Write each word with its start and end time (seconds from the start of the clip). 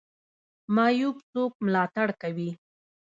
معیوب 0.75 1.15
څوک 1.31 1.51
ملاتړ 1.65 2.07
کوي؟ 2.21 2.49